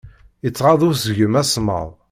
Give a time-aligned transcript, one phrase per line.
[0.47, 1.89] Ittɣaḍ usgen asemmaḍ.